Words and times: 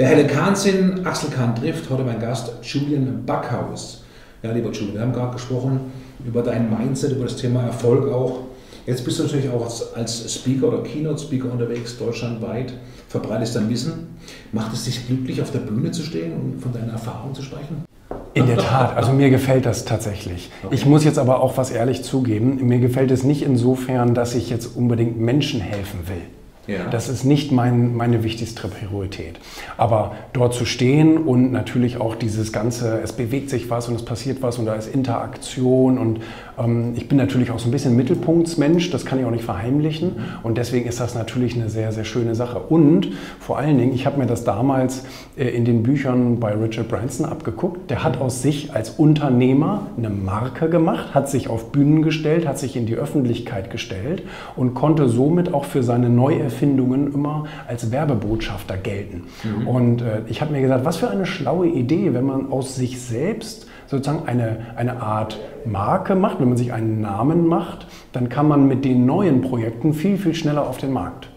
Der 0.00 0.08
helle 0.08 0.26
Kahnsinn, 0.26 1.04
Axel 1.04 1.28
Kahn 1.28 1.54
trifft, 1.54 1.90
heute 1.90 2.04
mein 2.04 2.18
Gast 2.18 2.54
Julian 2.62 3.22
Backhaus. 3.26 4.02
Ja, 4.42 4.50
lieber 4.50 4.70
Julian, 4.70 4.94
wir 4.94 5.00
haben 5.02 5.12
gerade 5.12 5.34
gesprochen 5.34 5.92
über 6.24 6.42
dein 6.42 6.70
Mindset, 6.70 7.12
über 7.12 7.24
das 7.24 7.36
Thema 7.36 7.64
Erfolg 7.64 8.10
auch. 8.10 8.44
Jetzt 8.86 9.04
bist 9.04 9.18
du 9.18 9.24
natürlich 9.24 9.50
auch 9.50 9.70
als 9.94 10.34
Speaker 10.34 10.68
oder 10.68 10.82
Keynote-Speaker 10.84 11.52
unterwegs, 11.52 11.98
deutschlandweit, 11.98 12.72
verbreitest 13.08 13.56
dein 13.56 13.68
Wissen. 13.68 14.16
Macht 14.52 14.72
es 14.72 14.86
dich 14.86 15.06
glücklich, 15.06 15.42
auf 15.42 15.50
der 15.50 15.58
Bühne 15.58 15.90
zu 15.90 16.02
stehen 16.02 16.32
und 16.32 16.62
von 16.62 16.72
deiner 16.72 16.92
Erfahrung 16.92 17.34
zu 17.34 17.42
sprechen? 17.42 17.84
In 18.32 18.46
der 18.46 18.56
Tat, 18.56 18.96
also 18.96 19.12
mir 19.12 19.28
gefällt 19.28 19.66
das 19.66 19.84
tatsächlich. 19.84 20.50
Okay. 20.62 20.74
Ich 20.74 20.86
muss 20.86 21.04
jetzt 21.04 21.18
aber 21.18 21.42
auch 21.42 21.58
was 21.58 21.70
ehrlich 21.70 22.04
zugeben. 22.04 22.66
Mir 22.66 22.78
gefällt 22.78 23.10
es 23.10 23.22
nicht 23.22 23.42
insofern, 23.42 24.14
dass 24.14 24.34
ich 24.34 24.48
jetzt 24.48 24.74
unbedingt 24.74 25.20
Menschen 25.20 25.60
helfen 25.60 26.08
will. 26.08 26.22
Ja. 26.66 26.88
Das 26.90 27.08
ist 27.08 27.24
nicht 27.24 27.52
mein, 27.52 27.96
meine 27.96 28.22
wichtigste 28.22 28.68
Priorität. 28.68 29.40
Aber 29.76 30.12
dort 30.32 30.54
zu 30.54 30.64
stehen 30.64 31.18
und 31.18 31.52
natürlich 31.52 32.00
auch 32.00 32.14
dieses 32.14 32.52
Ganze, 32.52 33.00
es 33.02 33.12
bewegt 33.12 33.50
sich 33.50 33.70
was 33.70 33.88
und 33.88 33.94
es 33.94 34.04
passiert 34.04 34.42
was 34.42 34.58
und 34.58 34.66
da 34.66 34.74
ist 34.74 34.92
Interaktion 34.92 35.98
und 35.98 36.20
ähm, 36.58 36.92
ich 36.96 37.08
bin 37.08 37.18
natürlich 37.18 37.50
auch 37.50 37.58
so 37.58 37.68
ein 37.68 37.70
bisschen 37.70 37.96
Mittelpunktsmensch, 37.96 38.90
das 38.90 39.04
kann 39.04 39.18
ich 39.18 39.24
auch 39.24 39.30
nicht 39.30 39.44
verheimlichen 39.44 40.16
und 40.42 40.58
deswegen 40.58 40.88
ist 40.88 41.00
das 41.00 41.14
natürlich 41.14 41.54
eine 41.54 41.70
sehr, 41.70 41.92
sehr 41.92 42.04
schöne 42.04 42.34
Sache. 42.34 42.58
Und 42.58 43.08
vor 43.40 43.58
allen 43.58 43.78
Dingen, 43.78 43.94
ich 43.94 44.06
habe 44.06 44.18
mir 44.18 44.26
das 44.26 44.44
damals 44.44 45.04
äh, 45.36 45.48
in 45.48 45.64
den 45.64 45.82
Büchern 45.82 46.40
bei 46.40 46.52
Richard 46.52 46.88
Branson 46.88 47.26
abgeguckt, 47.26 47.90
der 47.90 48.04
hat 48.04 48.20
aus 48.20 48.42
sich 48.42 48.74
als 48.74 48.90
Unternehmer 48.90 49.86
eine 49.96 50.10
Marke 50.10 50.68
gemacht, 50.68 51.14
hat 51.14 51.30
sich 51.30 51.48
auf 51.48 51.72
Bühnen 51.72 52.02
gestellt, 52.02 52.46
hat 52.46 52.58
sich 52.58 52.76
in 52.76 52.86
die 52.86 52.94
Öffentlichkeit 52.94 53.70
gestellt 53.70 54.22
und 54.56 54.74
konnte 54.74 55.08
somit 55.08 55.54
auch 55.54 55.64
für 55.64 55.82
seine 55.82 56.10
Neuerfindungen 56.50 57.12
immer 57.14 57.44
als 57.68 57.90
Werbebotschafter 57.90 58.76
gelten. 58.76 59.24
Mhm. 59.44 59.68
Und 59.68 60.02
äh, 60.02 60.22
ich 60.26 60.40
habe 60.40 60.52
mir 60.52 60.60
gesagt, 60.60 60.84
was 60.84 60.96
für 60.96 61.08
eine 61.08 61.26
schlaue 61.26 61.68
Idee, 61.68 62.12
wenn 62.14 62.24
man 62.24 62.50
aus 62.50 62.76
sich 62.76 63.00
selbst 63.00 63.66
sozusagen 63.86 64.28
eine, 64.28 64.58
eine 64.76 65.02
Art 65.02 65.38
Marke 65.64 66.14
macht, 66.14 66.40
wenn 66.40 66.48
man 66.48 66.56
sich 66.56 66.72
einen 66.72 67.00
Namen 67.00 67.46
macht, 67.46 67.86
dann 68.12 68.28
kann 68.28 68.46
man 68.48 68.66
mit 68.66 68.84
den 68.84 69.06
neuen 69.06 69.40
Projekten 69.40 69.94
viel, 69.94 70.16
viel 70.18 70.34
schneller 70.34 70.66
auf 70.66 70.78
den 70.78 70.92
Markt 70.92 71.28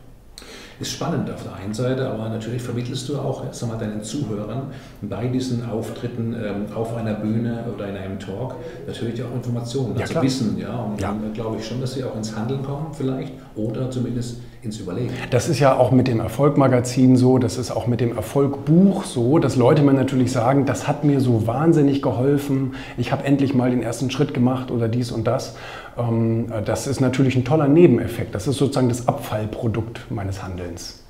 ist 0.83 0.92
spannend 0.92 1.30
auf 1.31 1.44
der 1.44 1.55
einen 1.55 1.73
Seite, 1.73 2.09
aber 2.09 2.30
natürlich 2.30 2.61
vermittelst 2.61 3.08
du 3.09 3.17
auch 3.17 3.44
sag 3.52 3.70
mal, 3.70 3.77
deinen 3.77 4.03
Zuhörern 4.03 4.67
bei 5.02 5.27
diesen 5.27 5.67
Auftritten 5.70 6.33
ähm, 6.33 6.75
auf 6.75 6.95
einer 6.95 7.14
Bühne 7.14 7.64
oder 7.73 7.88
in 7.88 7.95
einem 7.95 8.20
Talk 8.20 8.55
natürlich 8.86 9.22
auch 9.23 9.33
Informationen, 9.33 9.98
also 9.98 10.11
klar. 10.11 10.23
Wissen. 10.23 10.58
Ja? 10.58 10.75
Und 10.75 11.02
ja. 11.02 11.08
dann 11.09 11.33
glaube 11.33 11.58
ich 11.58 11.67
schon, 11.67 11.80
dass 11.80 11.94
sie 11.94 12.03
auch 12.03 12.16
ins 12.16 12.36
Handeln 12.36 12.64
kommen 12.64 12.88
vielleicht 12.94 13.33
oder 13.55 13.89
zumindest 13.89 14.42
ins 14.64 14.80
Überlegen. 14.80 15.11
Das 15.30 15.50
ist 15.50 15.59
ja 15.59 15.75
auch 15.75 15.92
mit 15.92 16.08
dem 16.08 16.19
Erfolgmagazin 16.19 17.16
so, 17.16 17.38
das 17.38 17.58
ist 17.58 17.72
auch 17.72 17.88
mit 17.88 18.00
dem 18.00 18.16
Erfolgbuch 18.16 19.03
so, 19.03 19.39
dass 19.39 19.55
Leute 19.55 19.81
mir 19.81 19.94
natürlich 19.94 20.31
sagen, 20.31 20.66
das 20.66 20.88
hat 20.88 21.03
mir 21.03 21.20
so 21.20 21.47
wahnsinnig 21.47 22.02
geholfen, 22.02 22.75
ich 22.97 23.11
habe 23.11 23.25
endlich 23.25 23.53
mal 23.53 23.72
den 23.72 23.83
ersten 23.83 24.09
Schritt 24.09 24.33
gemacht 24.33 24.72
oder 24.72 24.88
dies 24.88 25.11
und 25.11 25.28
das. 25.28 25.55
Ähm, 25.97 26.47
das 26.66 26.88
ist 26.88 27.02
natürlich 27.02 27.36
ein 27.36 27.44
toller 27.44 27.67
Nebeneffekt. 27.67 28.33
Das 28.33 28.47
ist 28.47 28.58
sozusagen 28.58 28.89
das 28.89 29.08
Abfallprodukt 29.08 30.09
meines 30.09 30.42
Handelns. 30.42 31.03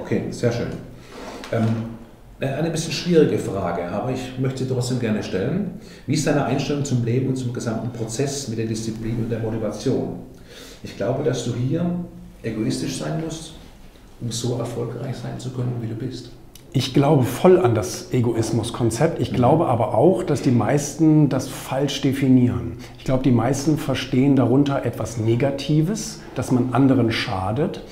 Okay, 0.00 0.22
sehr 0.30 0.52
schön. 0.52 0.68
Ähm, 1.52 1.66
eine 2.40 2.70
bisschen 2.70 2.92
schwierige 2.92 3.38
Frage, 3.38 3.88
aber 3.88 4.12
ich 4.12 4.38
möchte 4.38 4.64
sie 4.64 4.70
trotzdem 4.70 5.00
gerne 5.00 5.22
stellen. 5.22 5.80
Wie 6.06 6.14
ist 6.14 6.26
deine 6.26 6.44
Einstellung 6.44 6.84
zum 6.84 7.04
Leben 7.04 7.28
und 7.28 7.36
zum 7.36 7.52
gesamten 7.52 7.90
Prozess 7.90 8.48
mit 8.48 8.58
der 8.58 8.66
Disziplin 8.66 9.16
und 9.16 9.30
der 9.30 9.40
Motivation? 9.40 10.20
Ich 10.84 10.96
glaube, 10.96 11.24
dass 11.24 11.44
du 11.44 11.54
hier 11.54 11.84
egoistisch 12.42 12.98
sein 12.98 13.22
musst, 13.24 13.54
um 14.20 14.30
so 14.30 14.58
erfolgreich 14.58 15.16
sein 15.16 15.38
zu 15.38 15.50
können, 15.50 15.76
wie 15.80 15.88
du 15.88 15.94
bist. 15.94 16.30
Ich 16.72 16.92
glaube 16.92 17.24
voll 17.24 17.58
an 17.58 17.74
das 17.74 18.12
Egoismus-Konzept. 18.12 19.20
Ich 19.20 19.32
glaube 19.32 19.66
aber 19.68 19.94
auch, 19.94 20.22
dass 20.22 20.42
die 20.42 20.50
meisten 20.50 21.30
das 21.30 21.48
falsch 21.48 22.02
definieren. 22.02 22.76
Ich 22.98 23.04
glaube, 23.04 23.22
die 23.22 23.30
meisten 23.32 23.78
verstehen 23.78 24.36
darunter 24.36 24.84
etwas 24.84 25.16
Negatives, 25.16 26.20
dass 26.34 26.52
man 26.52 26.74
anderen 26.74 27.10
schadet. 27.10 27.82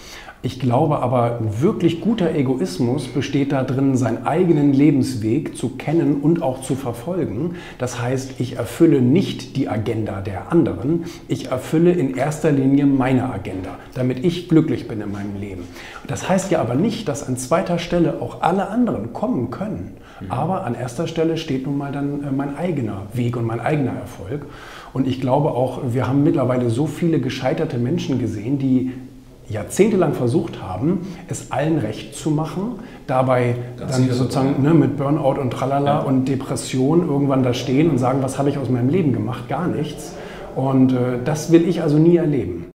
Ich 0.42 0.60
glaube 0.60 1.00
aber, 1.00 1.38
ein 1.40 1.60
wirklich 1.60 2.00
guter 2.00 2.34
Egoismus 2.34 3.08
besteht 3.08 3.52
darin, 3.52 3.96
seinen 3.96 4.26
eigenen 4.26 4.72
Lebensweg 4.72 5.56
zu 5.56 5.70
kennen 5.70 6.20
und 6.20 6.42
auch 6.42 6.60
zu 6.60 6.74
verfolgen. 6.74 7.56
Das 7.78 8.00
heißt, 8.00 8.38
ich 8.38 8.56
erfülle 8.56 9.00
nicht 9.00 9.56
die 9.56 9.68
Agenda 9.68 10.20
der 10.20 10.52
anderen, 10.52 11.04
ich 11.26 11.50
erfülle 11.50 11.92
in 11.92 12.14
erster 12.14 12.52
Linie 12.52 12.86
meine 12.86 13.32
Agenda, 13.32 13.78
damit 13.94 14.24
ich 14.24 14.48
glücklich 14.48 14.86
bin 14.86 15.00
in 15.00 15.10
meinem 15.10 15.40
Leben. 15.40 15.64
Das 16.06 16.28
heißt 16.28 16.50
ja 16.50 16.60
aber 16.60 16.74
nicht, 16.74 17.08
dass 17.08 17.26
an 17.26 17.36
zweiter 17.36 17.78
Stelle 17.78 18.20
auch 18.20 18.42
alle 18.42 18.68
anderen 18.68 19.12
kommen 19.12 19.50
können. 19.50 19.96
Mhm. 20.20 20.30
Aber 20.30 20.64
an 20.64 20.74
erster 20.74 21.06
Stelle 21.06 21.38
steht 21.38 21.66
nun 21.66 21.76
mal 21.76 21.92
dann 21.92 22.22
äh, 22.22 22.30
mein 22.30 22.56
eigener 22.56 23.02
Weg 23.12 23.36
und 23.36 23.44
mein 23.44 23.60
eigener 23.60 23.92
Erfolg. 23.92 24.46
Und 24.92 25.06
ich 25.06 25.20
glaube 25.20 25.50
auch, 25.50 25.80
wir 25.92 26.06
haben 26.06 26.22
mittlerweile 26.22 26.70
so 26.70 26.86
viele 26.86 27.20
gescheiterte 27.20 27.78
Menschen 27.78 28.18
gesehen, 28.18 28.58
die 28.58 28.92
jahrzehntelang 29.48 30.14
versucht 30.14 30.62
haben, 30.62 31.06
es 31.28 31.52
allen 31.52 31.78
recht 31.78 32.14
zu 32.14 32.30
machen, 32.30 32.80
dabei 33.06 33.56
Ganz 33.78 33.92
dann 33.92 34.10
sozusagen 34.10 34.62
ne, 34.62 34.74
mit 34.74 34.96
Burnout 34.96 35.40
und 35.40 35.50
Tralala 35.50 35.86
ja. 35.86 35.98
und 36.00 36.26
Depression 36.26 37.08
irgendwann 37.08 37.42
da 37.42 37.54
stehen 37.54 37.90
und 37.90 37.98
sagen, 37.98 38.18
was 38.22 38.38
habe 38.38 38.50
ich 38.50 38.58
aus 38.58 38.68
meinem 38.68 38.88
Leben 38.88 39.12
gemacht? 39.12 39.48
Gar 39.48 39.68
nichts. 39.68 40.14
Und 40.54 40.92
äh, 40.92 41.18
das 41.24 41.52
will 41.52 41.68
ich 41.68 41.82
also 41.82 41.98
nie 41.98 42.16
erleben. 42.16 42.70